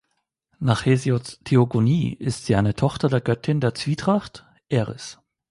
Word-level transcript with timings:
Nach 0.57 0.87
Hesiods 0.87 1.37
Theogonie 1.43 2.13
ist 2.15 2.47
sie 2.47 2.55
eine 2.55 2.73
Tochter 2.73 3.07
der 3.07 3.21
Göttin 3.21 3.61
der 3.61 3.75
Zwietracht 3.75 4.43
Eris. 4.67 5.19